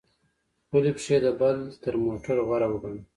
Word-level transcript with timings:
خپلي 0.65 0.91
پښې 0.97 1.17
د 1.23 1.27
بل 1.39 1.57
تر 1.83 1.93
موټر 2.03 2.37
غوره 2.47 2.67
وګڼه! 2.69 3.01